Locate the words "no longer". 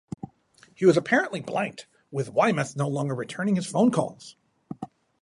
2.75-3.13